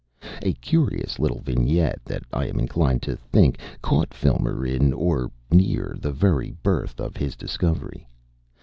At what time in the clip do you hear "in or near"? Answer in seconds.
4.65-5.95